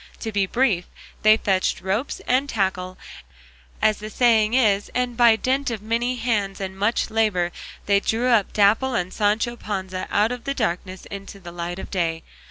To 0.21 0.31
be 0.31 0.47
brief, 0.47 0.85
they 1.21 1.37
fetched 1.37 1.79
ropes 1.81 2.21
and 2.25 2.49
tackle, 2.49 2.97
as 3.83 3.99
the 3.99 4.09
saying 4.09 4.55
is, 4.55 4.89
and 4.95 5.15
by 5.15 5.35
dint 5.35 5.69
of 5.69 5.79
many 5.79 6.15
hands 6.15 6.59
and 6.59 6.75
much 6.75 7.11
labour 7.11 7.51
they 7.85 7.99
drew 7.99 8.29
up 8.29 8.51
Dapple 8.51 8.95
and 8.95 9.13
Sancho 9.13 9.55
Panza 9.55 10.07
out 10.09 10.31
of 10.31 10.45
the 10.45 10.55
darkness 10.55 11.05
into 11.11 11.39
the 11.39 11.51
light 11.51 11.77
of 11.77 11.91
day. 11.91 12.23